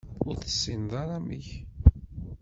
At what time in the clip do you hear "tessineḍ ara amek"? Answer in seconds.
0.37-1.47